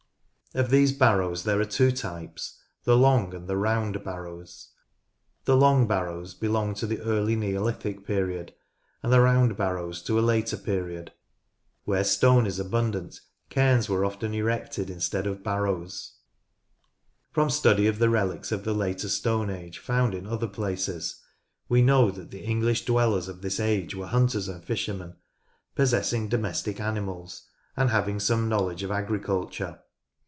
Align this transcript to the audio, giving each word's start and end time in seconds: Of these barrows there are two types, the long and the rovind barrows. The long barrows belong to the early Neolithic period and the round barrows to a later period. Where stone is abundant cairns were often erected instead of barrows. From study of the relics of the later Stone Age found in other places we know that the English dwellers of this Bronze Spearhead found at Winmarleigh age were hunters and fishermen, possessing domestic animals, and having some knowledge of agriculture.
Of 0.53 0.69
these 0.69 0.91
barrows 0.91 1.45
there 1.45 1.61
are 1.61 1.63
two 1.63 1.93
types, 1.93 2.59
the 2.83 2.97
long 2.97 3.33
and 3.33 3.47
the 3.47 3.55
rovind 3.55 4.03
barrows. 4.03 4.71
The 5.45 5.55
long 5.55 5.87
barrows 5.87 6.33
belong 6.33 6.73
to 6.75 6.85
the 6.85 6.99
early 6.99 7.37
Neolithic 7.37 8.05
period 8.05 8.53
and 9.01 9.13
the 9.13 9.21
round 9.21 9.55
barrows 9.55 10.01
to 10.01 10.19
a 10.19 10.19
later 10.19 10.57
period. 10.57 11.13
Where 11.85 12.03
stone 12.03 12.45
is 12.45 12.59
abundant 12.59 13.21
cairns 13.49 13.87
were 13.87 14.03
often 14.03 14.33
erected 14.33 14.89
instead 14.89 15.25
of 15.25 15.41
barrows. 15.41 16.17
From 17.31 17.49
study 17.49 17.87
of 17.87 17.99
the 17.99 18.09
relics 18.09 18.51
of 18.51 18.65
the 18.65 18.73
later 18.73 19.07
Stone 19.07 19.49
Age 19.49 19.79
found 19.79 20.13
in 20.13 20.27
other 20.27 20.49
places 20.49 21.23
we 21.69 21.81
know 21.81 22.11
that 22.11 22.29
the 22.29 22.43
English 22.43 22.83
dwellers 22.83 23.29
of 23.29 23.41
this 23.41 23.55
Bronze 23.55 23.87
Spearhead 23.93 23.93
found 23.93 23.93
at 23.93 23.93
Winmarleigh 23.93 23.93
age 23.93 23.95
were 24.13 24.19
hunters 24.19 24.47
and 24.49 24.65
fishermen, 24.65 25.15
possessing 25.75 26.27
domestic 26.27 26.81
animals, 26.81 27.43
and 27.77 27.89
having 27.89 28.19
some 28.19 28.49
knowledge 28.49 28.83
of 28.83 28.91
agriculture. 28.91 29.79